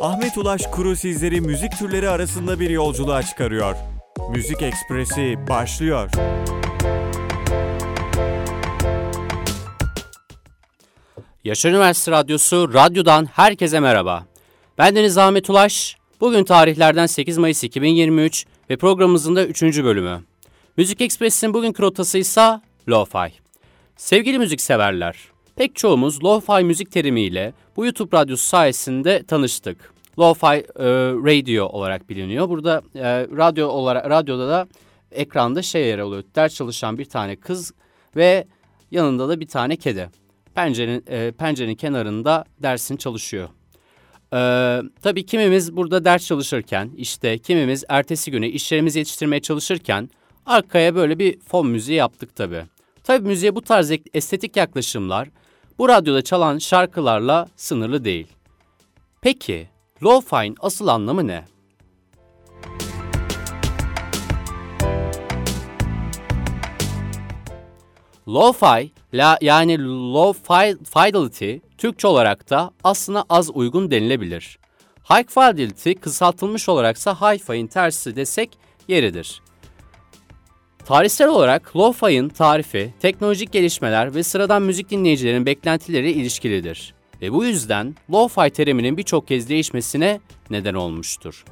[0.00, 3.76] Ahmet Ulaş Kuru sizleri müzik türleri arasında bir yolculuğa çıkarıyor.
[4.30, 6.10] Müzik Ekspresi başlıyor.
[11.44, 14.26] Yaşar Üniversitesi Radyosu Radyo'dan herkese merhaba.
[14.78, 15.96] Ben Deniz Ahmet Ulaş.
[16.20, 19.62] Bugün tarihlerden 8 Mayıs 2023 ve programımızın da 3.
[19.62, 20.20] bölümü.
[20.76, 23.32] Müzik Ekspresi'nin bugünkü rotası ise Lo-Fi.
[23.96, 25.16] Sevgili müzik severler,
[25.56, 29.92] pek çoğumuz Lo-Fi müzik terimiyle bu YouTube radyosu sayesinde tanıştık.
[30.18, 30.84] Lo-Fi e,
[31.34, 32.48] Radio olarak biliniyor.
[32.48, 34.68] Burada e, radyo olarak radyoda da
[35.12, 36.24] ekranda şey yer alıyor.
[36.36, 37.72] Ders çalışan bir tane kız
[38.16, 38.46] ve
[38.90, 40.10] yanında da bir tane kedi.
[40.54, 43.48] Pencerenin, e, pencerenin kenarında dersini çalışıyor.
[44.32, 50.10] Ee, tabii kimimiz burada ders çalışırken, işte kimimiz ertesi güne işlerimizi yetiştirmeye çalışırken
[50.46, 52.62] arkaya böyle bir fon müziği yaptık tabii.
[53.04, 55.28] Tabii müziğe bu tarz estetik yaklaşımlar
[55.78, 58.26] bu radyoda çalan şarkılarla sınırlı değil.
[59.20, 59.68] Peki,
[60.02, 61.44] lo-fi'nin asıl anlamı ne?
[68.28, 70.54] Lo-fi la, yani low
[70.84, 74.58] fidelity Türkçe olarak da aslında az uygun denilebilir.
[75.10, 79.42] High fidelity kısaltılmış olaraksa hi-fi'nin tersi desek yeridir.
[80.86, 86.94] Tarihsel olarak lo-fi'nin tarifi, teknolojik gelişmeler ve sıradan müzik dinleyicilerin beklentileri ilişkilidir.
[87.22, 90.20] Ve bu yüzden lo-fi teriminin birçok kez değişmesine
[90.50, 91.44] neden olmuştur.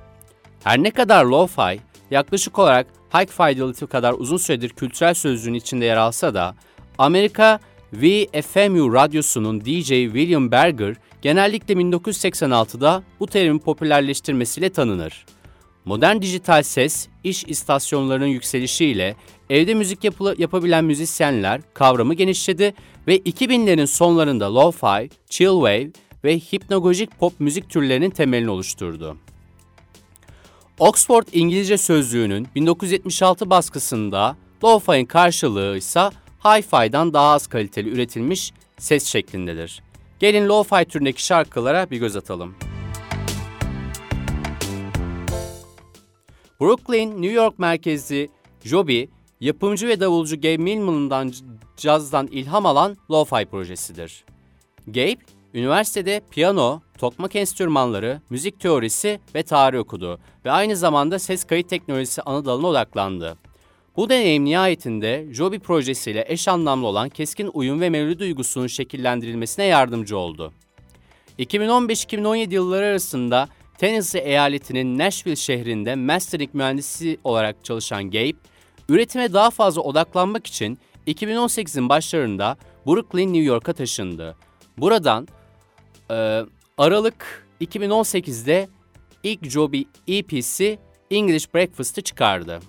[0.64, 5.96] Her ne kadar lo-fi yaklaşık olarak high fidelity kadar uzun süredir kültürel sözlüğün içinde yer
[5.96, 6.55] alsa da
[6.98, 7.60] Amerika
[7.92, 15.27] VFMU radyosunun DJ William Berger genellikle 1986'da bu terimin popülerleştirmesiyle tanınır.
[15.84, 19.16] Modern dijital ses, iş istasyonlarının yükselişiyle
[19.50, 22.74] evde müzik yapılı, yapabilen müzisyenler kavramı genişledi
[23.06, 25.90] ve 2000'lerin sonlarında lo-fi, chillwave
[26.24, 29.16] ve hipnagogik pop müzik türlerinin temelini oluşturdu.
[30.78, 36.11] Oxford İngilizce Sözlüğü'nün 1976 baskısında lo-fi'nin karşılığı ise
[36.44, 39.83] hi-fi'dan daha az kaliteli üretilmiş ses şeklindedir.
[40.18, 42.55] Gelin lo-fi türündeki şarkılara bir göz atalım.
[46.61, 48.31] Brooklyn, New York merkezli
[48.65, 49.05] Joby,
[49.41, 51.33] yapımcı ve davulcu Gabe Millman'dan
[51.77, 54.25] cazdan ilham alan lo-fi projesidir.
[54.87, 55.17] Gabe,
[55.55, 62.23] üniversitede piyano, tokmak enstrümanları, müzik teorisi ve tarih okudu ve aynı zamanda ses kayıt teknolojisi
[62.23, 63.36] ana dalına odaklandı.
[63.97, 70.19] Bu deneyim nihayetinde Joby projesiyle eş anlamlı olan keskin uyum ve melodi duygusunun şekillendirilmesine yardımcı
[70.19, 70.53] oldu.
[71.39, 73.48] 2015-2017 yılları arasında
[73.84, 78.33] Tennessee eyaletinin Nashville şehrinde mastering mühendisi olarak çalışan Gabe,
[78.89, 82.56] üretime daha fazla odaklanmak için 2018'in başlarında
[82.86, 84.36] Brooklyn, New York'a taşındı.
[84.78, 85.28] Buradan
[86.11, 86.42] e,
[86.78, 88.68] Aralık 2018'de
[89.23, 90.78] ilk Joby EP'si
[91.11, 92.61] English Breakfast'ı çıkardı.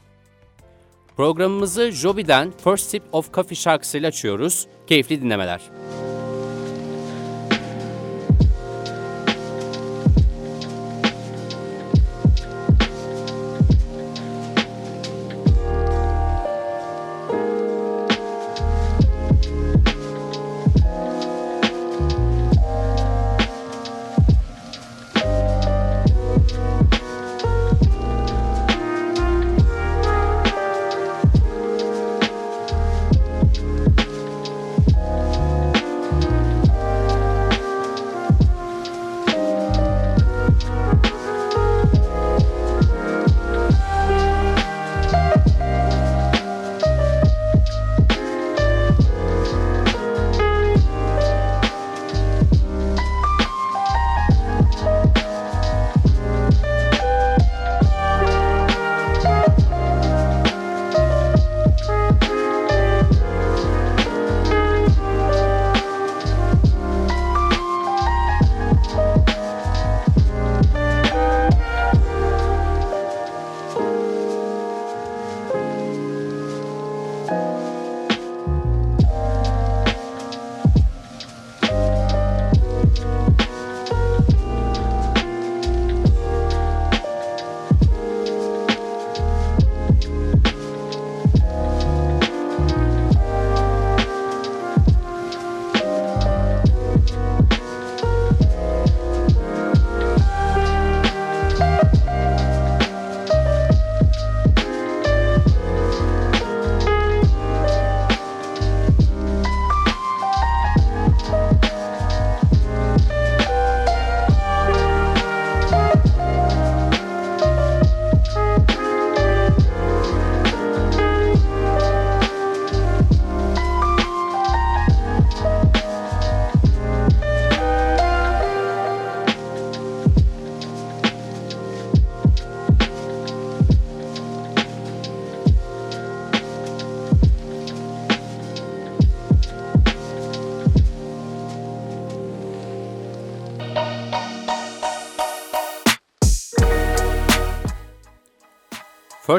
[1.18, 4.68] Programımızı Joby'den First Sip of Coffee şarkısıyla açıyoruz.
[4.88, 5.62] Keyifli dinlemeler.
[5.62, 5.95] First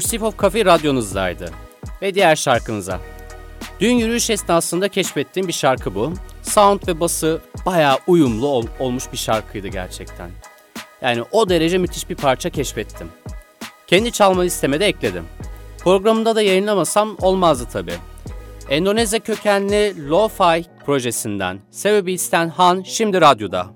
[0.00, 1.50] Sip of Coffee radyonuzdaydı.
[2.02, 3.00] Ve diğer şarkınıza.
[3.80, 6.12] Dün yürüyüş esnasında keşfettiğim bir şarkı bu.
[6.42, 10.30] Sound ve bası bayağı uyumlu ol- olmuş bir şarkıydı gerçekten.
[11.02, 13.08] Yani o derece müthiş bir parça keşfettim.
[13.86, 15.24] Kendi çalma listeme de ekledim.
[15.78, 17.92] Programımda da yayınlamasam olmazdı tabi.
[18.70, 22.16] Endonezya kökenli Lo-Fi projesinden Sebebi
[22.56, 23.75] Han şimdi radyoda.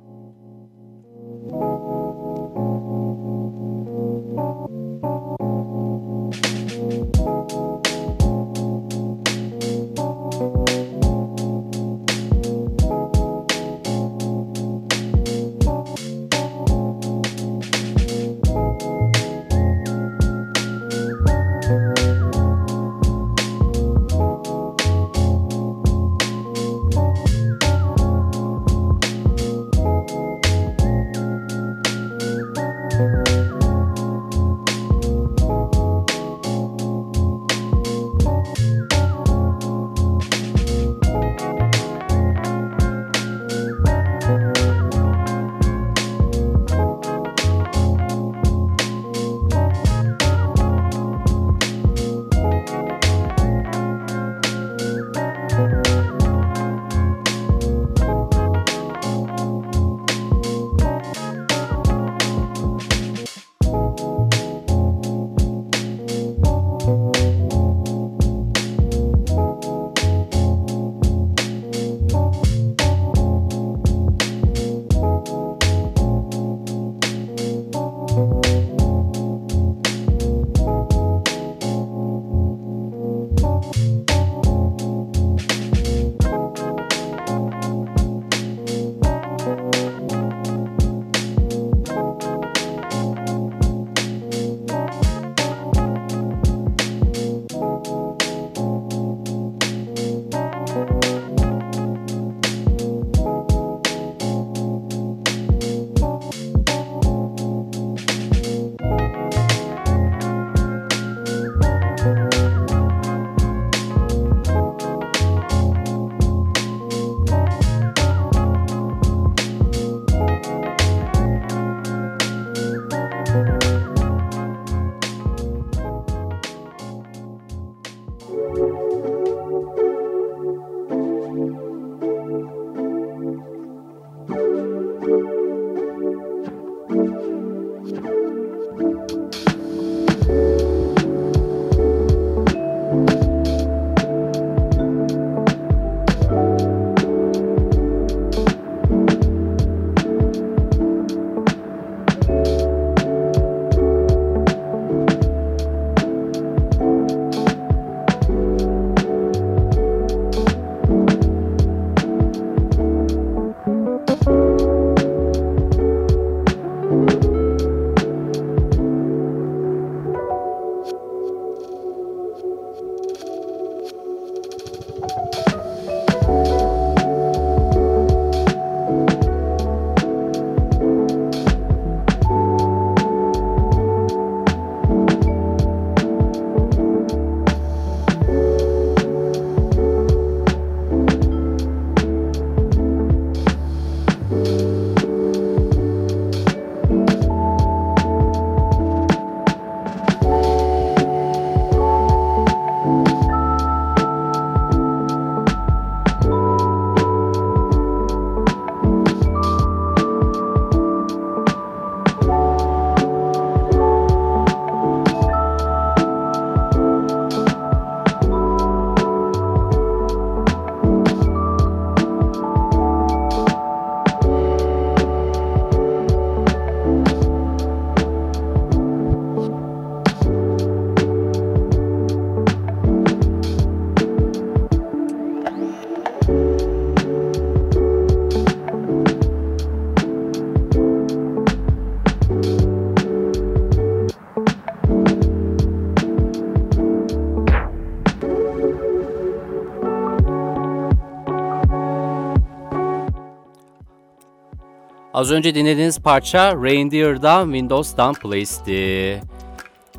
[255.20, 259.22] Az önce dinlediğiniz parça Reindeer'dan Windows'dan Place'di.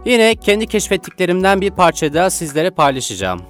[0.05, 3.41] Yine kendi keşfettiklerimden bir parça daha sizlere paylaşacağım.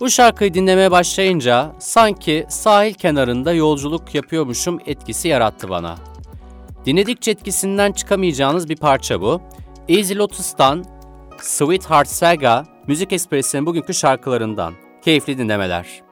[0.00, 5.94] Bu şarkıyı dinlemeye başlayınca sanki sahil kenarında yolculuk yapıyormuşum etkisi yarattı bana.
[6.86, 9.40] Dinledikçe etkisinden çıkamayacağınız bir parça bu.
[9.88, 10.84] Easy Lotus'tan
[11.42, 14.74] Sweetheart Saga, Müzik Ekspresi'nin bugünkü şarkılarından.
[15.04, 16.09] Keyifli dinlemeler.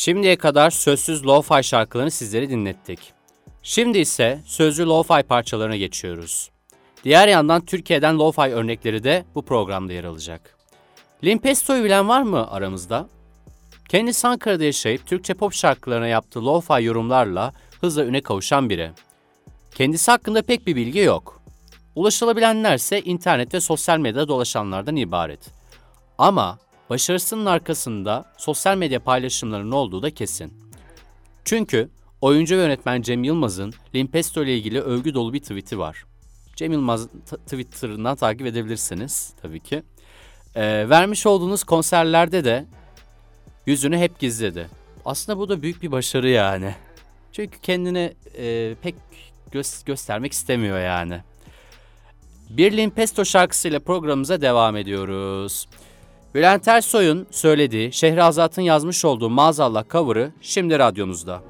[0.00, 3.12] Şimdiye kadar sözsüz lo-fi şarkılarını sizlere dinlettik.
[3.62, 6.50] Şimdi ise sözlü lo-fi parçalarına geçiyoruz.
[7.04, 10.56] Diğer yandan Türkiye'den lo-fi örnekleri de bu programda yer alacak.
[11.24, 13.08] Limpesto'yu bilen var mı aramızda?
[13.88, 18.90] Kendisi Ankara'da yaşayıp Türkçe pop şarkılarına yaptığı lo-fi yorumlarla hızla üne kavuşan biri.
[19.74, 21.42] Kendisi hakkında pek bir bilgi yok.
[21.94, 25.40] Ulaşılabilenlerse internet ve sosyal medyada dolaşanlardan ibaret.
[26.18, 26.58] Ama
[26.90, 30.52] başarısının arkasında sosyal medya paylaşımlarının olduğu da kesin.
[31.44, 36.04] Çünkü oyuncu ve yönetmen Cem Yılmaz'ın Limpesto ile ilgili övgü dolu bir tweet'i var.
[36.56, 37.08] Cem Yılmaz
[37.46, 39.82] Twitter'ından takip edebilirsiniz tabii ki.
[40.54, 42.66] Ee, vermiş olduğunuz konserlerde de
[43.66, 44.68] yüzünü hep gizledi.
[45.04, 46.74] Aslında bu da büyük bir başarı yani.
[47.32, 48.94] Çünkü kendini e, pek
[49.52, 51.20] gö- göstermek istemiyor yani.
[52.50, 55.66] Bir Limpesto şarkısıyla programımıza devam ediyoruz.
[56.34, 61.42] Bülent Ersoy'un söylediği, Şehrazat'ın yazmış olduğu Maazallah cover'ı şimdi radyonuzda.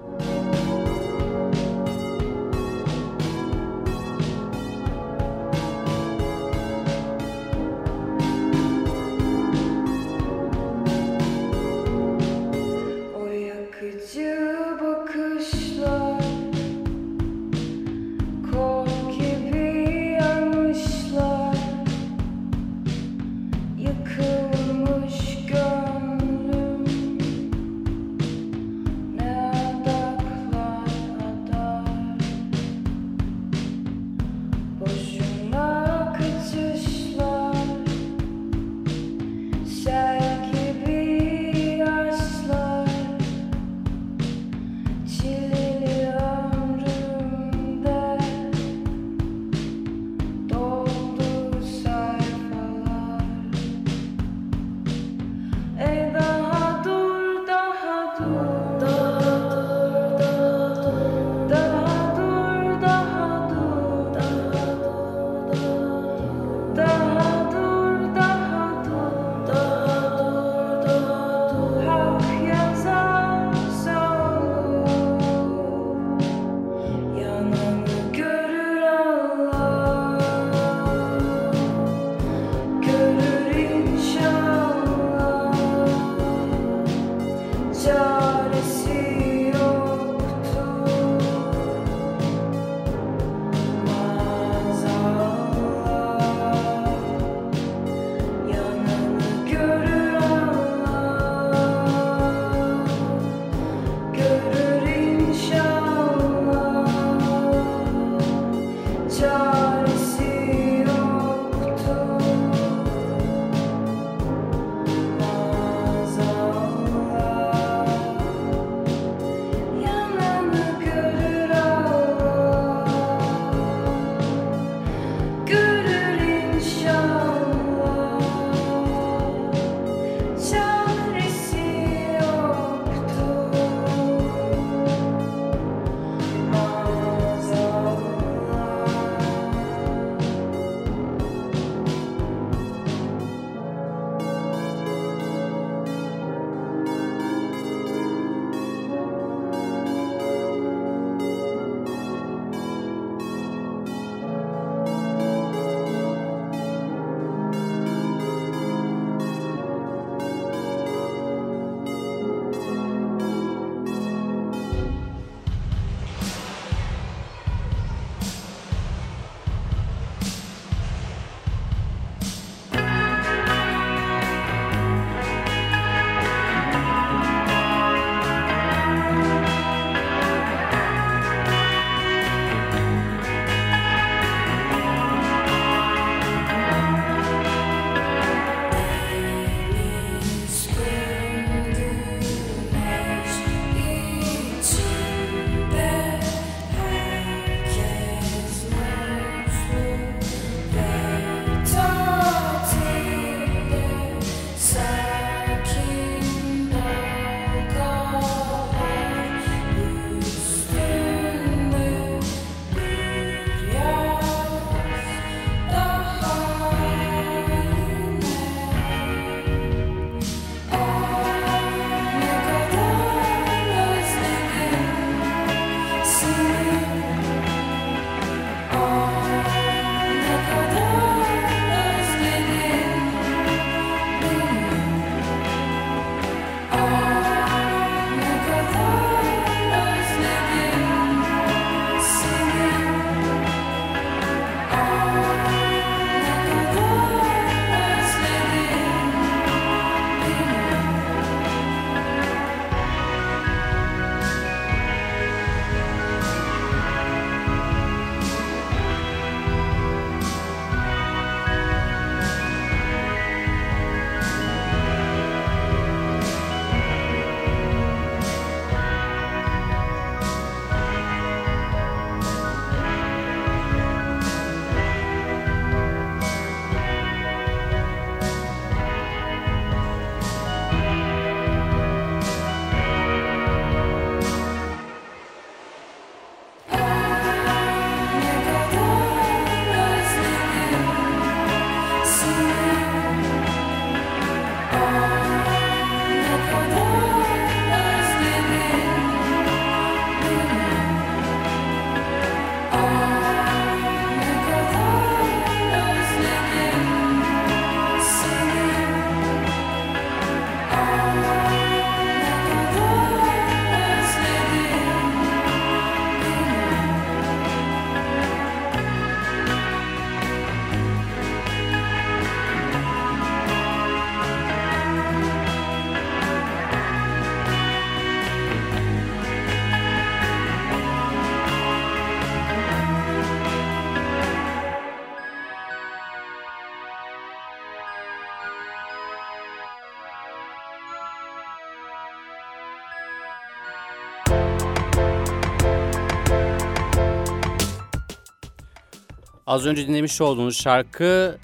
[349.50, 351.38] Az önce dinlemiş olduğunuz şarkı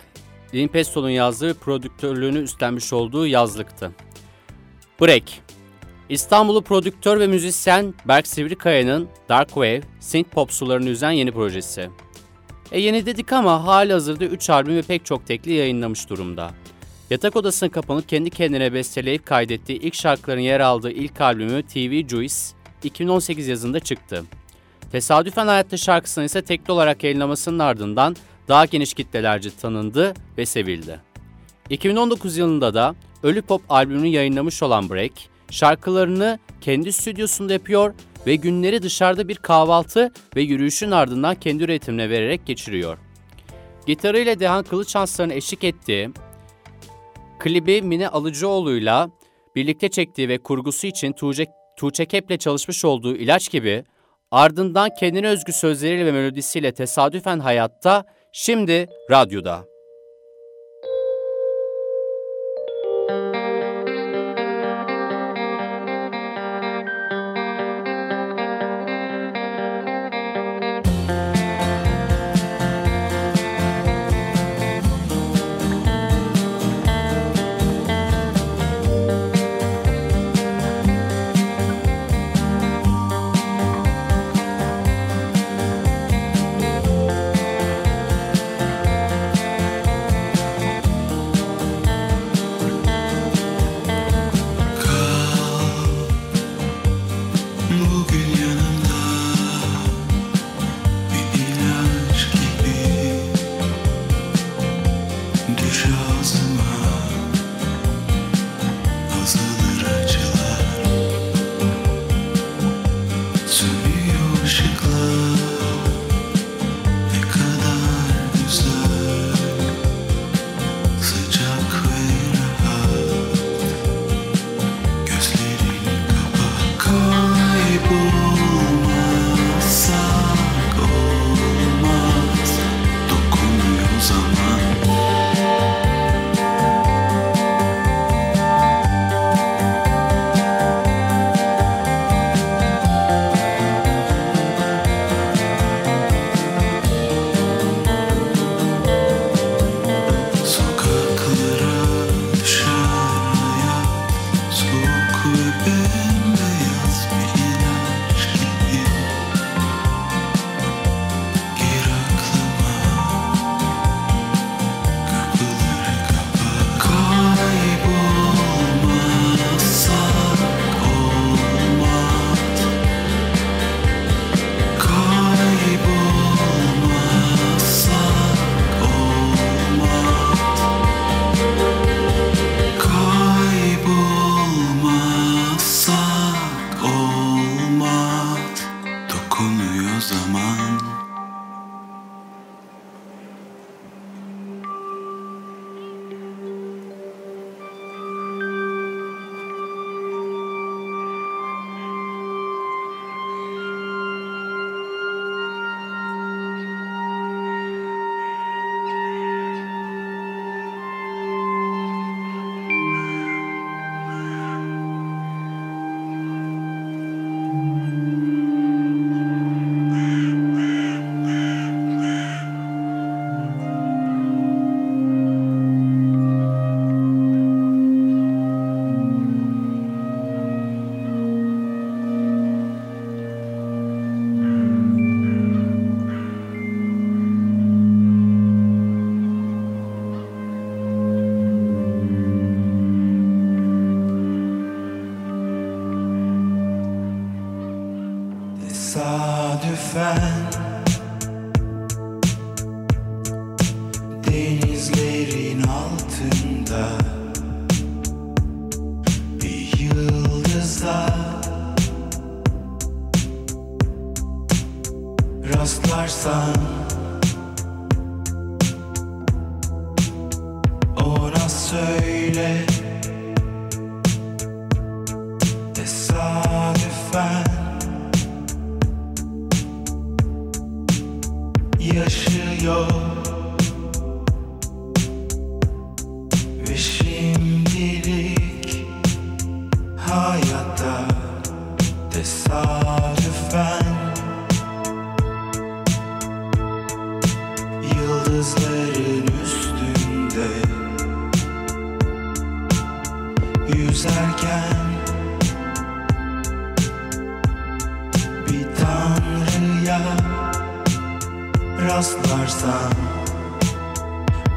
[0.55, 3.90] Lin Pesto'nun yazdığı prodüktörlüğünü üstlenmiş olduğu yazlıktı.
[5.01, 5.23] Break
[6.09, 11.90] İstanbul'u prodüktör ve müzisyen Berk Sivrikaya'nın Dark Wave, synth pop sularını üzen yeni projesi.
[12.73, 16.51] E yeni dedik ama hali hazırda 3 albüm ve pek çok tekli yayınlamış durumda.
[17.11, 22.35] Yatak odasına kapanıp kendi kendine besteleyip kaydettiği ilk şarkıların yer aldığı ilk albümü TV Juice
[22.83, 24.25] 2018 yazında çıktı.
[24.92, 28.16] Tesadüfen Hayatta şarkısını ise tekli olarak yayınlamasının ardından
[28.49, 31.01] daha geniş kitlelerce tanındı ve sevildi.
[31.70, 35.12] 2019 yılında da Ölü Pop albümünü yayınlamış olan Break,
[35.51, 37.94] şarkılarını kendi stüdyosunda yapıyor
[38.27, 42.99] ve günleri dışarıda bir kahvaltı ve yürüyüşün ardından kendi üretimine vererek geçiriyor.
[43.87, 46.11] Gitarıyla Dehan Kılıçanslar'ın eşlik ettiği,
[47.38, 49.11] klibi Mine Alıcıoğlu'yla
[49.57, 51.46] birlikte çektiği ve kurgusu için Tuğçe,
[51.79, 53.85] Tuğçe Kep'le çalışmış olduğu ilaç gibi
[54.31, 59.76] ardından kendine özgü sözleriyle ve melodisiyle tesadüfen hayatta, şimdi radyoda.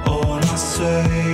[0.08, 1.29] all I say.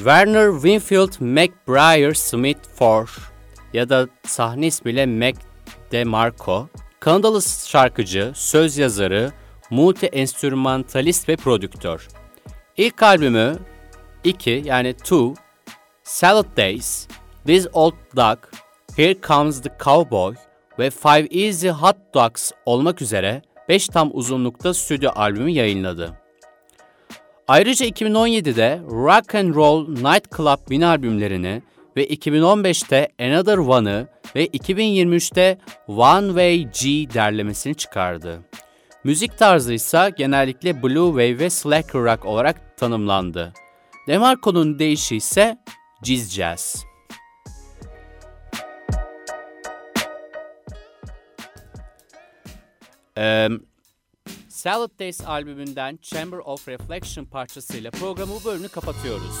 [0.00, 3.06] Werner Winfield McBriar Smith for
[3.72, 5.36] ya da sahne ismiyle Mac
[5.92, 6.68] DeMarco,
[7.00, 9.32] Kanadalı şarkıcı, söz yazarı,
[9.70, 12.08] multi-enstrümantalist ve prodüktör.
[12.76, 13.58] İlk albümü
[14.24, 15.34] 2 yani 2,
[16.02, 17.08] Salad Days,
[17.46, 18.38] This Old Dog,
[18.96, 20.34] Here Comes the Cowboy
[20.78, 26.19] ve Five Easy Hot Dogs olmak üzere 5 tam uzunlukta stüdyo albümü yayınladı.
[27.50, 31.62] Ayrıca 2017'de Rock and Roll Night Club mini albümlerini
[31.96, 38.40] ve 2015'te Another One'ı ve 2023'te One Way G derlemesini çıkardı.
[39.04, 43.52] Müzik tarzı ise genellikle Blue Wave ve Slacker Rock olarak tanımlandı.
[44.08, 45.58] DeMarco'nun deyişi ise
[46.02, 46.84] Jizz Jazz.
[53.18, 53.48] Ee,
[54.60, 59.40] Salad Days albümünden Chamber of Reflection parçasıyla programı bu bölümünü kapatıyoruz.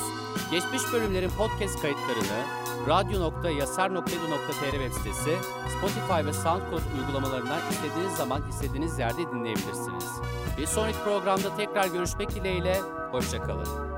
[0.50, 2.44] Geçmiş bölümlerin podcast kayıtlarını
[2.88, 5.36] radyo.yasar.edu.tr web sitesi,
[5.78, 10.06] Spotify ve SoundCloud uygulamalarından istediğiniz zaman istediğiniz yerde dinleyebilirsiniz.
[10.58, 12.80] Bir sonraki programda tekrar görüşmek dileğiyle,
[13.10, 13.89] hoşçakalın.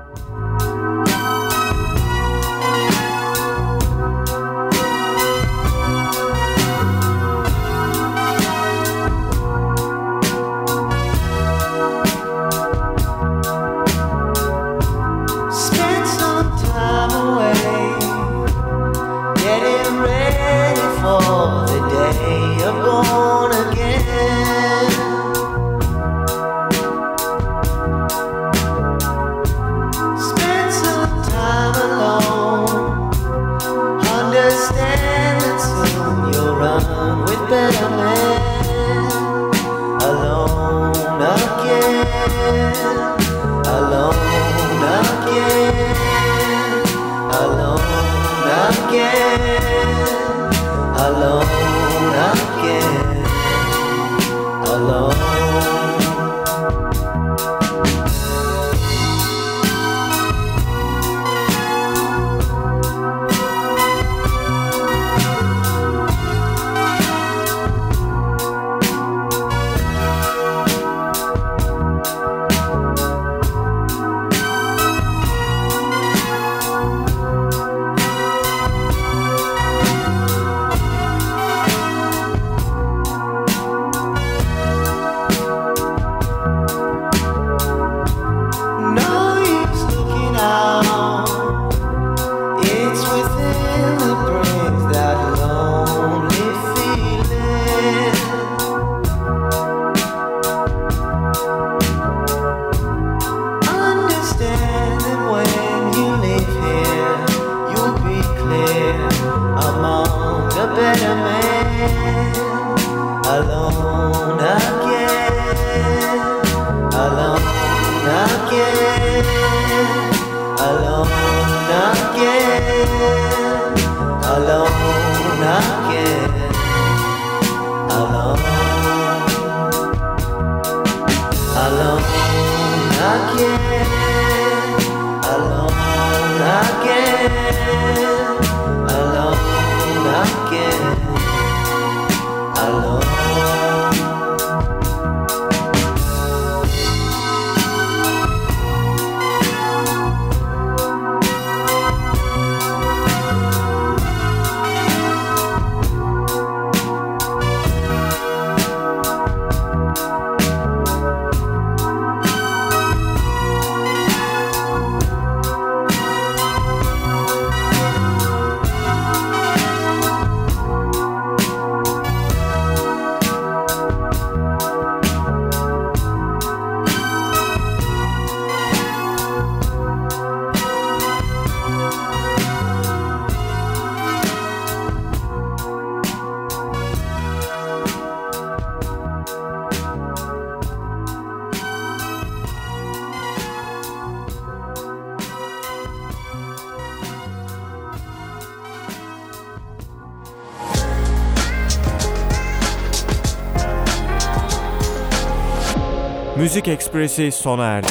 [206.53, 207.87] Müzik Ekspresi sona erdi.